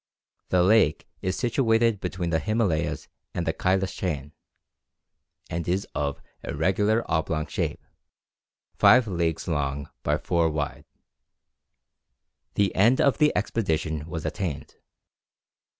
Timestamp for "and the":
3.35-3.53